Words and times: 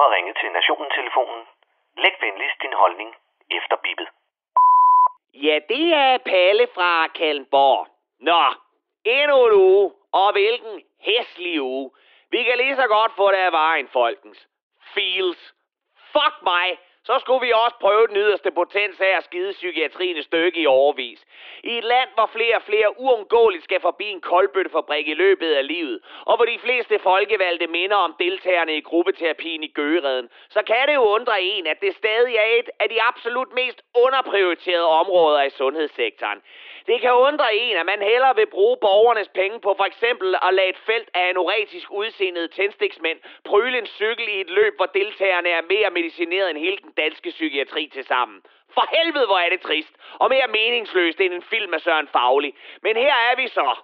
har 0.00 0.14
ringet 0.16 0.36
til 0.40 0.50
Nationen-telefonen. 0.52 1.42
Læg 1.96 2.14
venligst 2.20 2.62
din 2.62 2.72
holdning 2.72 3.10
efter 3.50 3.76
bippet. 3.76 4.08
Ja, 5.34 5.58
det 5.68 5.94
er 5.94 6.18
Palle 6.18 6.66
fra 6.74 7.08
Kalmborg. 7.08 7.86
Nå, 8.20 8.42
endnu 9.04 9.46
en 9.46 9.52
uge, 9.52 9.92
og 10.12 10.32
hvilken 10.32 10.82
hæslig 11.00 11.62
uge. 11.62 11.90
Vi 12.30 12.42
kan 12.42 12.56
lige 12.58 12.76
så 12.76 12.86
godt 12.88 13.12
få 13.16 13.30
det 13.30 13.36
af 13.36 13.52
vejen, 13.52 13.88
folkens. 13.88 14.48
Feels. 14.94 15.54
Fuck 16.12 16.36
mig, 16.42 16.78
så 17.04 17.18
skulle 17.18 17.46
vi 17.46 17.52
også 17.64 17.76
prøve 17.80 18.06
den 18.06 18.16
yderste 18.16 18.50
potens 18.50 19.00
af 19.00 19.16
at 19.16 19.24
skide 19.24 19.52
psykiatrien 19.52 20.16
et 20.16 20.24
stykke 20.24 20.60
i 20.60 20.66
overvis. 20.66 21.24
I 21.64 21.78
et 21.78 21.84
land, 21.84 22.08
hvor 22.14 22.26
flere 22.26 22.56
og 22.56 22.62
flere 22.62 23.00
uundgåeligt 23.00 23.64
skal 23.64 23.80
forbi 23.80 24.04
en 24.10 24.20
koldbøttefabrik 24.20 25.08
i 25.08 25.14
løbet 25.14 25.52
af 25.54 25.66
livet, 25.66 26.00
og 26.26 26.36
hvor 26.36 26.44
de 26.44 26.58
fleste 26.58 26.98
folkevalgte 26.98 27.66
minder 27.66 27.96
om 27.96 28.14
deltagerne 28.18 28.76
i 28.76 28.80
gruppeterapien 28.80 29.62
i 29.62 29.68
Gøgereden, 29.68 30.28
så 30.48 30.62
kan 30.62 30.88
det 30.88 30.94
jo 30.94 31.02
undre 31.02 31.42
en, 31.42 31.66
at 31.66 31.80
det 31.80 31.96
stadig 31.96 32.34
er 32.36 32.58
et 32.58 32.70
af 32.80 32.88
de 32.88 33.02
absolut 33.02 33.52
mest 33.54 33.82
underprioriterede 33.94 34.86
områder 34.86 35.42
i 35.42 35.50
sundhedssektoren. 35.50 36.42
Det 36.86 37.00
kan 37.00 37.12
undre 37.12 37.56
en, 37.56 37.76
at 37.76 37.86
man 37.86 38.02
hellere 38.02 38.36
vil 38.36 38.46
bruge 38.46 38.76
borgernes 38.80 39.28
penge 39.28 39.60
på 39.60 39.74
for 39.76 39.84
eksempel 39.84 40.34
at 40.42 40.54
lade 40.54 40.68
et 40.68 40.78
felt 40.78 41.10
af 41.14 41.28
anoretisk 41.28 41.90
udseendede 41.90 42.48
tændstiksmænd 42.48 43.18
prøle 43.44 43.78
en 43.78 43.86
cykel 43.86 44.28
i 44.28 44.40
et 44.40 44.50
løb, 44.50 44.76
hvor 44.76 44.86
deltagerne 44.86 45.48
er 45.48 45.62
mere 45.62 45.90
medicineret 45.90 46.50
end 46.50 46.58
hele 46.58 46.76
den 46.76 46.92
danske 46.96 47.30
psykiatri 47.30 47.90
til 47.92 48.04
sammen. 48.04 48.42
For 48.74 48.96
helvede, 48.96 49.26
hvor 49.26 49.38
er 49.38 49.50
det 49.50 49.60
trist, 49.60 49.94
og 50.14 50.30
mere 50.30 50.48
meningsløst 50.48 51.20
end 51.20 51.34
en 51.34 51.42
film 51.42 51.74
af 51.74 51.80
Søren 51.80 52.08
Fagli. 52.08 52.54
Men 52.82 52.96
her 52.96 53.14
er 53.30 53.36
vi 53.36 53.48
så. 53.48 53.76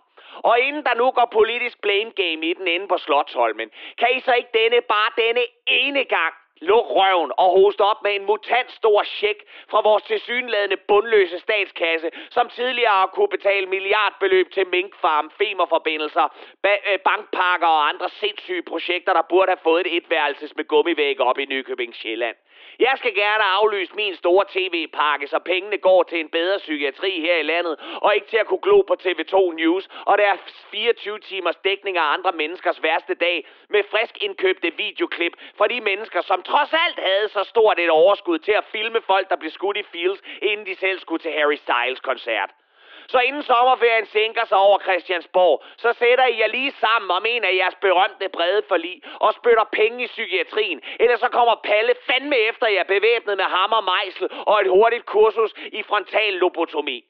Og 0.43 0.61
inden 0.61 0.85
der 0.85 0.95
nu 0.95 1.11
går 1.11 1.29
politisk 1.33 1.81
blame 1.81 2.11
game 2.11 2.47
i 2.51 2.55
den 2.55 2.67
inde 2.69 2.89
på 2.89 2.99
Slottholmen, 2.99 3.71
kan 3.99 4.09
I 4.17 4.21
så 4.21 4.33
ikke 4.33 4.51
denne, 4.55 4.81
bare 4.81 5.11
denne 5.27 5.45
ene 5.67 6.05
gang 6.05 6.35
Luk 6.61 6.87
røven 6.99 7.33
og 7.37 7.49
host 7.59 7.81
op 7.81 8.03
med 8.03 8.15
en 8.15 8.27
mutant 8.27 8.73
stor 8.73 9.03
check 9.03 9.39
fra 9.71 9.81
vores 9.81 10.03
tilsyneladende 10.03 10.77
bundløse 10.77 11.39
statskasse, 11.39 12.11
som 12.31 12.49
tidligere 12.49 12.91
har 12.91 13.07
kunne 13.07 13.29
betale 13.29 13.67
milliardbeløb 13.67 14.53
til 14.53 14.67
minkfarm, 14.67 15.31
femerforbindelser, 15.39 16.27
ba- 16.67 16.93
øh, 16.93 16.99
bankpakker 16.99 17.67
og 17.67 17.89
andre 17.89 18.09
sindssyge 18.09 18.63
projekter, 18.63 19.13
der 19.13 19.23
burde 19.29 19.51
have 19.51 19.63
fået 19.63 19.87
et 19.87 19.97
etværelses 19.97 20.57
med 20.57 20.65
gummivæg 20.65 21.21
op 21.21 21.39
i 21.39 21.45
Nykøbing 21.45 21.95
Sjælland. 21.95 22.37
Jeg 22.79 22.95
skal 22.97 23.15
gerne 23.15 23.45
aflyse 23.45 23.95
min 23.95 24.15
store 24.15 24.45
tv-pakke, 24.49 25.27
så 25.27 25.39
pengene 25.39 25.79
går 25.79 26.03
til 26.03 26.21
en 26.21 26.29
bedre 26.29 26.59
psykiatri 26.59 27.21
her 27.21 27.37
i 27.37 27.43
landet, 27.43 27.77
og 28.03 28.15
ikke 28.15 28.27
til 28.27 28.37
at 28.37 28.47
kunne 28.47 28.61
glo 28.63 28.81
på 28.81 28.97
TV2 29.05 29.53
News, 29.53 29.89
og 30.07 30.19
der 30.19 30.25
er 30.25 30.37
24 30.71 31.19
timers 31.19 31.57
dækning 31.57 31.97
af 31.97 32.13
andre 32.13 32.33
menneskers 32.33 32.83
værste 32.83 33.15
dag, 33.15 33.47
med 33.69 33.83
frisk 33.91 34.23
indkøbte 34.23 34.73
videoklip 34.77 35.33
fra 35.59 35.69
de 35.69 35.81
mennesker, 35.81 36.21
som 36.21 36.43
trods 36.51 36.73
alt 36.85 36.99
havde 37.09 37.29
så 37.29 37.43
stort 37.45 37.79
et 37.79 37.91
overskud 37.91 38.39
til 38.39 38.53
at 38.53 38.65
filme 38.73 39.01
folk, 39.11 39.29
der 39.31 39.37
blev 39.37 39.51
skudt 39.51 39.77
i 39.77 39.83
fields, 39.93 40.21
inden 40.43 40.67
de 40.67 40.75
selv 40.77 40.99
skulle 41.01 41.23
til 41.23 41.33
Harry 41.33 41.59
Styles 41.65 42.01
koncert. 42.01 42.51
Så 43.13 43.19
inden 43.19 43.43
sommerferien 43.43 44.07
sænker 44.07 44.45
sig 44.45 44.59
over 44.59 44.79
Christiansborg, 44.79 45.65
så 45.77 45.93
sætter 45.93 46.27
I 46.27 46.41
jer 46.41 46.47
lige 46.47 46.73
sammen 46.81 47.11
om 47.11 47.25
en 47.29 47.45
af 47.45 47.55
jeres 47.55 47.75
berømte 47.75 48.29
brede 48.29 48.63
forlig 48.69 49.03
og 49.21 49.35
spytter 49.35 49.65
penge 49.73 50.05
i 50.05 50.07
psykiatrien. 50.07 50.81
Ellers 51.01 51.21
så 51.21 51.29
kommer 51.29 51.55
Palle 51.65 51.95
fandme 52.07 52.37
efter 52.37 52.67
jer 52.67 52.85
bevæbnet 52.85 53.37
med 53.37 53.45
hammer, 53.45 53.81
mejsel 53.81 54.29
og 54.47 54.61
et 54.61 54.69
hurtigt 54.69 55.07
kursus 55.07 55.53
i 55.73 55.83
frontal 55.83 56.33
lobotomi. 56.33 57.05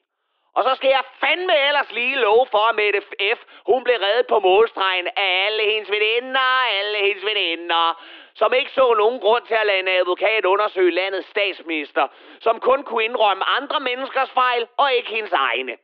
Og 0.55 0.63
så 0.63 0.75
skal 0.75 0.89
jeg 0.89 1.03
fandme 1.19 1.67
ellers 1.67 1.91
lige 1.91 2.15
love 2.15 2.45
for, 2.51 2.63
at 2.69 2.75
Mette 2.75 3.01
F. 3.35 3.39
hun 3.65 3.83
blev 3.83 3.97
reddet 4.05 4.27
på 4.27 4.39
målstregen 4.39 5.07
af 5.07 5.45
alle 5.45 5.63
hendes 5.71 5.91
veninder, 5.91 6.49
alle 6.79 6.97
hendes 6.97 7.25
veninder, 7.25 8.03
som 8.41 8.53
ikke 8.53 8.71
så 8.71 8.93
nogen 8.93 9.19
grund 9.19 9.43
til 9.45 9.53
at 9.53 9.67
lade 9.67 9.79
en 9.79 9.87
advokat 9.87 10.45
undersøge 10.45 10.91
landets 10.91 11.29
statsminister, 11.29 12.07
som 12.39 12.59
kun 12.59 12.83
kunne 12.83 13.03
indrømme 13.03 13.43
andre 13.57 13.79
menneskers 13.79 14.31
fejl 14.31 14.67
og 14.77 14.93
ikke 14.93 15.09
hendes 15.09 15.33
egne. 15.33 15.75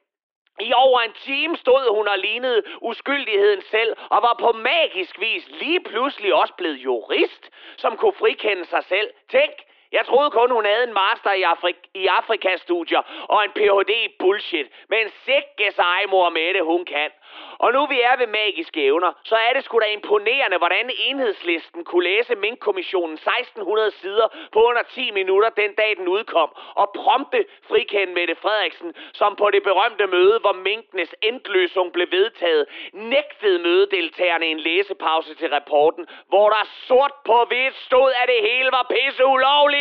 I 0.60 0.74
over 0.74 1.00
en 1.02 1.14
time 1.14 1.58
stod 1.58 1.96
hun 1.96 2.08
og 2.08 2.20
lignede 2.20 2.64
uskyldigheden 2.82 3.62
selv, 3.62 3.92
og 4.10 4.20
var 4.22 4.36
på 4.40 4.52
magisk 4.52 5.20
vis 5.20 5.48
lige 5.50 5.80
pludselig 5.80 6.34
også 6.34 6.54
blevet 6.54 6.78
jurist, 6.78 7.44
som 7.78 7.98
kunne 7.98 8.14
frikende 8.14 8.66
sig 8.66 8.84
selv. 8.84 9.10
Tænk, 9.30 9.54
jeg 9.92 10.06
troede 10.06 10.32
kun, 10.32 10.52
hun 10.52 10.66
havde 10.66 10.84
en 10.84 10.94
master 10.94 11.32
i, 11.32 11.44
Afrik- 11.44 11.90
i 11.94 12.08
Afrikastudier 12.08 13.02
og 13.30 13.44
en 13.46 13.52
Ph.D. 13.52 13.90
i 13.90 14.16
bullshit. 14.20 14.68
Men 14.90 15.10
sikke 15.26 15.72
sig, 15.76 16.00
mor 16.10 16.30
Mette, 16.30 16.62
hun 16.64 16.86
kan. 16.86 17.12
Og 17.60 17.74
nu 17.74 17.86
vi 17.86 18.02
er 18.02 18.18
ved 18.18 18.28
magiske 18.28 18.86
evner, 18.86 19.12
så 19.24 19.36
er 19.36 19.54
det 19.54 19.64
sgu 19.64 19.80
da 19.80 19.86
imponerende, 19.86 20.58
hvordan 20.58 20.92
enhedslisten 21.00 21.84
kunne 21.86 22.04
læse 22.04 22.36
Mink-kommissionen 22.36 23.14
1600 23.14 23.92
sider 23.92 24.28
på 24.54 24.60
under 24.70 24.84
10 24.84 25.12
minutter 25.12 25.50
den 25.50 25.74
dag, 25.74 25.96
den 25.98 26.08
udkom, 26.08 26.50
og 26.76 26.92
prompte 26.96 27.46
frikende 27.70 28.14
Mette 28.14 28.36
Frederiksen, 28.36 28.94
som 29.14 29.36
på 29.36 29.50
det 29.52 29.64
berømte 29.64 30.08
møde, 30.08 30.40
hvor 30.40 30.54
minkenes 30.54 31.16
endløsung 31.24 31.94
blev 31.94 32.08
vedtaget, 32.12 32.66
nægtede 32.94 33.60
mødedeltagerne 33.60 34.46
en 34.46 34.60
læsepause 34.60 35.36
til 35.36 35.50
rapporten, 35.50 36.08
hvor 36.28 36.50
der 36.50 36.64
sort 36.88 37.14
på 37.26 37.46
hvidt 37.48 37.76
stod, 37.76 38.12
at 38.22 38.28
det 38.28 38.50
hele 38.50 38.70
var 38.72 38.86
pisse 38.90 39.26
ulovligt. 39.26 39.77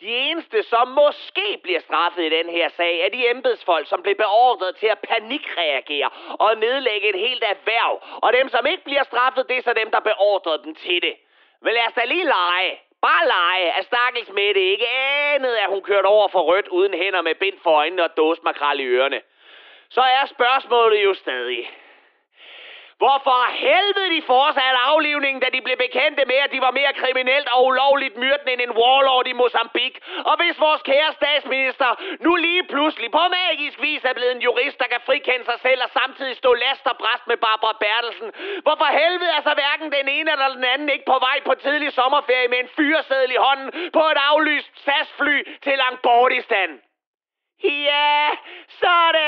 De 0.00 0.06
eneste, 0.06 0.62
som 0.62 0.88
måske 0.88 1.60
bliver 1.62 1.80
straffet 1.80 2.22
i 2.24 2.36
den 2.38 2.48
her 2.48 2.68
sag, 2.68 3.00
er 3.00 3.08
de 3.08 3.30
embedsfolk, 3.30 3.86
som 3.88 4.02
blev 4.02 4.14
beordret 4.14 4.76
til 4.76 4.86
at 4.86 4.98
panikreagere 4.98 6.10
og 6.38 6.56
nedlægge 6.56 7.08
et 7.08 7.20
helt 7.28 7.44
erhverv. 7.44 8.02
Og 8.22 8.32
dem, 8.32 8.48
som 8.48 8.66
ikke 8.66 8.84
bliver 8.84 9.04
straffet, 9.04 9.48
det 9.48 9.56
er 9.56 9.62
så 9.62 9.72
dem, 9.72 9.90
der 9.90 10.00
beordrede 10.00 10.62
dem 10.64 10.74
til 10.74 11.02
det. 11.02 11.14
Men 11.62 11.74
lad 11.74 11.86
os 11.86 11.92
da 11.92 12.04
lige 12.04 12.24
lege. 12.24 12.80
Bare 13.02 13.26
lege, 13.26 13.72
at 13.78 13.84
stakkels 13.84 14.28
Mette 14.28 14.60
ikke 14.60 14.88
anede, 14.88 15.60
at 15.60 15.68
hun 15.68 15.82
kørte 15.82 16.06
over 16.06 16.28
for 16.28 16.40
rødt 16.40 16.68
uden 16.68 16.94
hænder 16.94 17.22
med 17.22 17.34
bind 17.34 17.58
for 17.62 17.70
øjnene 17.70 18.04
og 18.04 18.16
dåsmakrel 18.16 18.80
i 18.80 18.84
ørerne. 18.84 19.20
Så 19.90 20.00
er 20.00 20.26
spørgsmålet 20.26 21.04
jo 21.04 21.14
stadig. 21.14 21.70
Hvorfor 23.02 23.40
helvede 23.66 24.10
de 24.16 24.22
fortsatte 24.32 24.78
aflivningen, 24.92 25.40
da 25.42 25.48
de 25.54 25.60
blev 25.66 25.76
bekendte 25.86 26.22
med, 26.30 26.38
at 26.44 26.52
de 26.54 26.60
var 26.66 26.72
mere 26.80 26.92
kriminelt 27.00 27.48
og 27.54 27.60
ulovligt 27.68 28.16
myrden 28.16 28.48
end 28.52 28.60
en 28.66 28.76
warlord 28.80 29.26
i 29.32 29.32
Mozambique? 29.40 29.98
Og 30.30 30.34
hvis 30.40 30.60
vores 30.66 30.82
kære 30.90 31.12
statsminister 31.20 31.88
nu 32.26 32.32
lige 32.46 32.64
pludselig 32.72 33.10
på 33.10 33.24
magisk 33.40 33.76
vis 33.86 34.04
er 34.04 34.14
blevet 34.18 34.34
en 34.36 34.46
jurist, 34.46 34.78
der 34.82 34.88
kan 34.92 35.02
frikende 35.06 35.44
sig 35.44 35.58
selv 35.66 35.80
og 35.86 35.90
samtidig 35.98 36.36
stå 36.36 36.50
last 36.54 36.84
og 36.92 36.96
bræst 37.02 37.26
med 37.30 37.36
Barbara 37.46 37.76
Bertelsen, 37.84 38.28
hvorfor 38.66 38.88
helvede 39.00 39.32
er 39.36 39.42
så 39.48 39.54
hverken 39.60 39.88
den 39.98 40.06
ene 40.16 40.30
eller 40.34 40.48
den 40.58 40.64
anden 40.64 40.88
ikke 40.94 41.10
på 41.12 41.18
vej 41.26 41.38
på 41.48 41.54
tidlig 41.54 41.92
sommerferie 41.92 42.48
med 42.48 42.58
en 42.58 42.70
fyreseddel 42.76 43.30
i 43.32 43.42
hånden 43.46 43.68
på 43.96 44.02
et 44.12 44.18
aflyst 44.30 44.70
SAS-fly 44.84 45.36
til 45.64 45.74
Langbordistan? 45.82 46.70
Ja, 47.64 48.30
så 48.80 48.90
er 49.06 49.12
det 49.12 49.19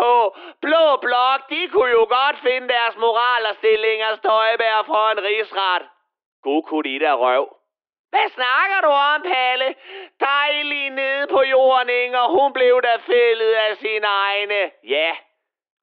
på. 0.00 0.36
Blå 0.64 0.96
blok, 1.04 1.40
de 1.50 1.68
kunne 1.68 1.90
jo 1.90 2.04
godt 2.18 2.38
finde 2.46 2.68
deres 2.68 2.96
moral 2.96 3.42
og 3.50 3.54
stillinger 3.60 4.16
støjbær 4.16 4.82
for 4.86 5.04
en 5.10 5.22
rigsret. 5.28 5.82
God 6.42 6.62
kunne 6.62 6.88
de 6.90 7.00
der 7.04 7.14
røv. 7.14 7.46
Hvad 8.12 8.28
snakker 8.38 8.78
du 8.86 8.90
om, 9.12 9.22
Palle? 9.22 9.74
Dejlig 10.20 10.90
nede 10.90 11.26
på 11.26 11.42
jorden, 11.42 11.88
Inger. 11.88 12.24
Hun 12.36 12.52
blev 12.52 12.82
da 12.82 12.96
fældet 12.96 13.52
af 13.66 13.76
sine 13.76 14.06
egne. 14.06 14.70
Ja, 14.84 15.10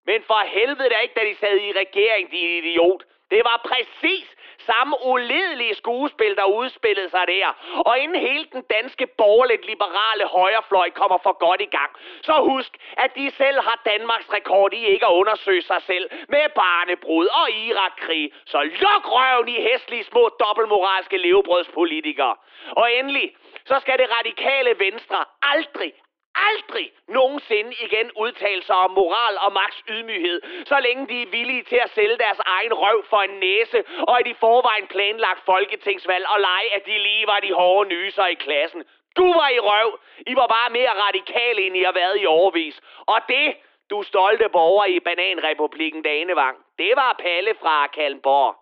men 0.06 0.24
for 0.24 0.42
helvede 0.48 0.90
da 0.90 0.98
ikke, 0.98 1.20
da 1.20 1.24
de 1.30 1.36
sad 1.36 1.58
i 1.58 1.72
regering, 1.72 2.32
din 2.32 2.50
idiot. 2.58 3.02
Det 3.32 3.42
var 3.44 3.62
præcis 3.70 4.36
samme 4.70 4.96
uledelige 5.06 5.76
skuespil, 5.76 6.36
der 6.36 6.44
udspillede 6.44 7.10
sig 7.10 7.26
der. 7.28 7.48
Og 7.86 8.00
inden 8.00 8.20
hele 8.20 8.46
den 8.56 8.64
danske 8.76 9.08
borgerligt 9.08 9.66
liberale 9.66 10.26
højrefløj 10.26 10.90
kommer 10.90 11.18
for 11.26 11.34
godt 11.46 11.62
i 11.62 11.72
gang, 11.78 11.92
så 12.22 12.34
husk, 12.34 12.72
at 12.98 13.16
de 13.16 13.32
selv 13.32 13.58
har 13.68 13.82
Danmarks 13.86 14.34
rekord 14.34 14.74
i 14.74 14.86
ikke 14.86 15.06
at 15.06 15.14
undersøge 15.14 15.62
sig 15.62 15.82
selv 15.82 16.10
med 16.30 16.46
barnebrud 16.56 17.28
og 17.42 17.52
Irakkrig. 17.52 18.34
Så 18.46 18.60
luk 18.64 19.04
røven 19.16 19.48
i 19.48 19.58
hæslige 19.62 20.04
små 20.04 20.30
dobbeltmoralske 20.40 21.18
levebrødspolitikere. 21.18 22.36
Og 22.72 22.94
endelig, 22.94 23.36
så 23.66 23.80
skal 23.80 23.98
det 23.98 24.08
radikale 24.18 24.80
venstre 24.80 25.26
aldrig, 25.42 25.94
aldrig 26.36 26.92
nogensinde 27.08 27.74
igen 27.86 28.12
udtale 28.24 28.64
sig 28.64 28.76
om 28.76 28.92
moral 28.92 29.38
og 29.46 29.54
Max 29.54 29.72
ydmyghed, 29.90 30.42
så 30.66 30.80
længe 30.80 31.08
de 31.08 31.22
er 31.22 31.32
villige 31.38 31.64
til 31.64 31.76
at 31.76 31.90
sælge 31.90 32.18
deres 32.18 32.40
egen 32.46 32.74
røv 32.74 33.06
for 33.10 33.22
en 33.22 33.40
næse, 33.40 33.84
og 34.08 34.20
et 34.20 34.28
i 34.28 34.34
forvejen 34.34 34.88
planlagt 34.88 35.46
folketingsvalg 35.46 36.26
og 36.28 36.40
lege, 36.40 36.76
at 36.76 36.86
de 36.86 36.98
lige 37.00 37.28
var 37.28 37.40
de 37.40 37.54
hårde 37.54 37.90
nyser 37.90 38.26
i 38.26 38.34
klassen. 38.34 38.84
Du 39.18 39.34
var 39.34 39.50
i 39.50 39.60
røv. 39.60 40.00
I 40.28 40.36
var 40.36 40.48
bare 40.48 40.70
mere 40.70 40.94
radikale, 41.08 41.62
end 41.62 41.78
I 41.78 41.84
har 41.84 41.92
været 41.92 42.22
i 42.22 42.26
overvis. 42.26 42.82
Og 43.06 43.20
det, 43.28 43.56
du 43.90 44.04
stolte 44.04 44.50
borger 44.50 44.86
i 44.86 45.00
Bananrepublikken 45.00 46.02
Danevang, 46.02 46.58
det 46.78 46.92
var 46.96 47.16
Palle 47.20 47.56
fra 47.62 47.88
Kalmborg. 47.88 48.61